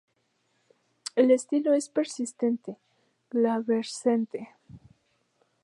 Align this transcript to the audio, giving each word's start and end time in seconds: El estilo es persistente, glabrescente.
El 1.15 1.29
estilo 1.29 1.75
es 1.75 1.87
persistente, 1.89 2.75
glabrescente. 3.29 4.49